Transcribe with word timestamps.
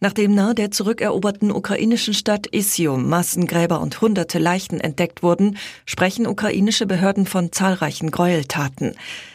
Nachdem 0.00 0.34
nahe 0.34 0.54
der 0.54 0.70
zurückeroberten 0.70 1.50
ukrainischen 1.50 2.14
Stadt 2.14 2.46
Isium 2.52 3.08
Massengräber 3.08 3.80
und 3.80 4.00
hunderte 4.00 4.38
Leichen 4.38 4.80
entdeckt 4.80 5.22
wurden, 5.22 5.58
sprechen 5.86 6.26
ukrainische 6.26 6.86
Behörden 6.86 7.26
von 7.26 7.50
zahlreichen 7.50 8.10
Gräueltaten. 8.10 8.94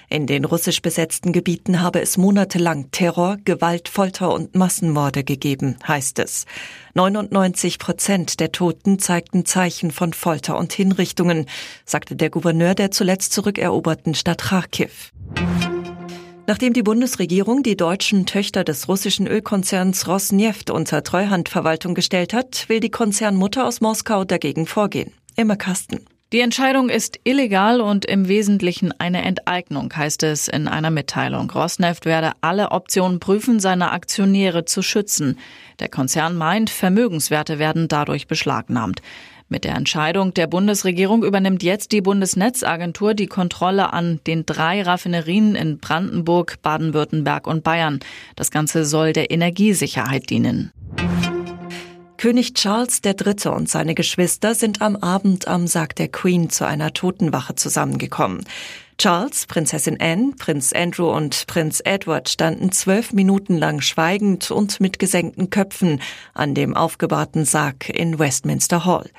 In 0.10 0.28
den 0.28 0.46
russisch 0.46 0.82
besetzten 0.82 1.34
Gebieten 1.34 1.82
habe 1.82 2.00
es 2.00 2.18
monatelang 2.18 2.92
Terror, 2.92 3.38
Gewalt, 3.44 3.90
Folter 3.90 4.32
und 4.32 4.56
Massenmorde 4.56 5.24
gegeben, 5.24 5.76
heißt 5.88 6.20
es. 6.20 6.46
99 6.94 7.80
Prozent 7.80 8.40
der 8.40 8.52
Toten 8.52 9.00
zeigten 9.00 9.46
Zeichen 9.46 9.92
von 9.92 10.14
Folter 10.14 10.58
und 10.58 10.72
Hinrichtungen, 10.72 11.48
sagte 11.84 12.16
der 12.16 12.30
Gouverneur 12.30 12.76
der 12.76 12.92
zuletzt 12.92 13.34
zurückeroberten 13.34 14.14
Stadt 14.14 14.44
Kharkiv. 14.44 15.12
Nachdem 16.46 16.74
die 16.74 16.84
Bundesregierung 16.84 17.64
die 17.64 17.78
deutschen 17.78 18.26
Töchter 18.26 18.66
des 18.66 18.90
russischen 18.90 19.28
Ölkonzerns 19.28 20.10
Rosneft 20.10 20.70
unter 20.70 21.02
Treuhandverwaltung 21.02 21.96
gestellt 21.96 22.34
hat, 22.34 22.68
will 22.68 22.82
die 22.82 22.92
Konzernmutter 22.92 23.66
aus 23.66 23.80
Moskau 23.80 24.26
dagegen 24.26 24.66
vorgehen. 24.66 25.14
Immer 25.38 25.56
Kasten. 25.56 26.06
Die 26.34 26.42
Entscheidung 26.42 26.90
ist 26.90 27.18
illegal 27.24 27.80
und 27.80 28.06
im 28.06 28.28
Wesentlichen 28.28 28.92
eine 29.00 29.22
Enteignung, 29.22 29.96
heißt 29.96 30.24
es 30.24 30.50
in 30.50 30.68
einer 30.68 30.90
Mitteilung. 30.90 31.50
Rosneft 31.50 32.06
werde 32.06 32.34
alle 32.42 32.72
Optionen 32.72 33.20
prüfen, 33.20 33.62
seine 33.62 33.92
Aktionäre 33.92 34.66
zu 34.66 34.82
schützen. 34.82 35.40
Der 35.80 35.90
Konzern 35.90 36.36
meint, 36.36 36.70
Vermögenswerte 36.70 37.58
werden 37.58 37.88
dadurch 37.88 38.28
beschlagnahmt. 38.28 39.02
Mit 39.54 39.66
der 39.66 39.76
Entscheidung 39.76 40.34
der 40.34 40.48
Bundesregierung 40.48 41.24
übernimmt 41.24 41.62
jetzt 41.62 41.92
die 41.92 42.02
Bundesnetzagentur 42.02 43.14
die 43.14 43.28
Kontrolle 43.28 43.94
an 43.94 44.20
den 44.26 44.48
drei 44.48 44.82
Raffinerien 44.82 45.54
in 45.54 45.78
Brandenburg, 45.78 46.60
Baden-Württemberg 46.64 47.46
und 47.46 47.64
Bayern. 47.64 48.00
Das 48.36 48.50
Ganze 48.50 48.84
soll 48.84 49.14
der 49.14 49.30
Energiesicherheit 49.30 50.32
dienen. 50.32 50.72
König 52.18 52.56
Charles 52.56 53.02
III. 53.06 53.52
und 53.52 53.70
seine 53.70 53.94
Geschwister 53.94 54.56
sind 54.56 54.82
am 54.82 54.96
Abend 54.96 55.48
am 55.48 55.68
Sarg 55.68 55.96
der 55.98 56.08
Queen 56.08 56.50
zu 56.50 56.66
einer 56.66 56.92
Totenwache 56.92 57.54
zusammengekommen. 57.54 58.46
Charles, 58.98 59.46
Prinzessin 59.48 60.00
Anne, 60.00 60.34
Prinz 60.38 60.72
Andrew 60.74 61.12
und 61.12 61.48
Prinz 61.48 61.82
Edward 61.84 62.30
standen 62.30 62.72
zwölf 62.72 63.14
Minuten 63.14 63.58
lang 63.58 63.82
schweigend 63.82 64.52
und 64.52 64.80
mit 64.80 65.00
gesenkten 65.00 65.50
Köpfen 65.50 66.02
an 66.34 66.54
dem 66.54 66.76
aufgebahrten 66.76 67.46
Sarg 67.46 67.90
in 67.90 68.20
Westminster 68.20 68.86
Hall. 68.86 69.10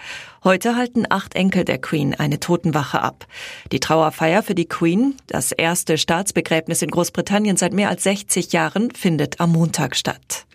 Heute 0.42 0.76
halten 0.76 1.04
acht 1.08 1.34
Enkel 1.34 1.64
der 1.64 1.78
Queen 1.78 2.14
eine 2.14 2.40
Totenwache 2.40 3.00
ab. 3.00 3.26
Die 3.72 3.80
Trauerfeier 3.80 4.42
für 4.42 4.54
die 4.54 4.68
Queen, 4.68 5.16
das 5.26 5.52
erste 5.52 5.98
Staatsbegräbnis 5.98 6.82
in 6.82 6.90
Großbritannien 6.90 7.56
seit 7.56 7.72
mehr 7.72 7.88
als 7.88 8.02
60 8.04 8.52
Jahren, 8.52 8.90
findet 8.90 9.40
am 9.40 9.52
Montag 9.52 9.96
statt. 9.96 10.46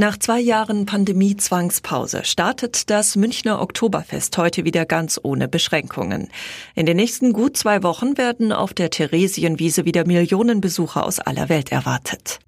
Nach 0.00 0.16
zwei 0.16 0.40
Jahren 0.40 0.86
Pandemie-Zwangspause 0.86 2.24
startet 2.24 2.88
das 2.88 3.16
Münchner 3.16 3.60
Oktoberfest 3.60 4.38
heute 4.38 4.64
wieder 4.64 4.86
ganz 4.86 5.20
ohne 5.22 5.46
Beschränkungen. 5.46 6.30
In 6.74 6.86
den 6.86 6.96
nächsten 6.96 7.34
gut 7.34 7.58
zwei 7.58 7.82
Wochen 7.82 8.16
werden 8.16 8.50
auf 8.50 8.72
der 8.72 8.88
Theresienwiese 8.88 9.84
wieder 9.84 10.06
Millionen 10.06 10.62
Besucher 10.62 11.04
aus 11.04 11.18
aller 11.18 11.50
Welt 11.50 11.70
erwartet. 11.70 12.38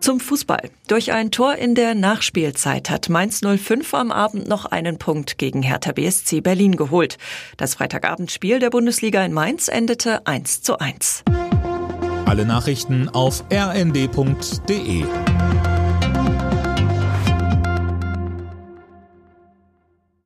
Zum 0.00 0.18
Fußball. 0.18 0.70
Durch 0.88 1.12
ein 1.12 1.30
Tor 1.30 1.54
in 1.54 1.76
der 1.76 1.94
Nachspielzeit 1.94 2.90
hat 2.90 3.08
Mainz 3.08 3.40
05 3.40 3.94
am 3.94 4.10
Abend 4.10 4.48
noch 4.48 4.64
einen 4.64 4.98
Punkt 4.98 5.38
gegen 5.38 5.62
Hertha 5.62 5.92
BSC 5.92 6.40
Berlin 6.40 6.74
geholt. 6.74 7.16
Das 7.58 7.76
Freitagabendspiel 7.76 8.58
der 8.58 8.70
Bundesliga 8.70 9.24
in 9.24 9.32
Mainz 9.32 9.68
endete 9.68 10.26
1 10.26 10.62
zu 10.62 10.80
1. 10.80 11.22
Alle 12.26 12.44
Nachrichten 12.44 13.08
auf 13.08 13.44
rnd.de 13.52 15.04